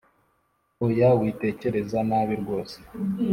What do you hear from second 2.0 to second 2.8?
nabi rwose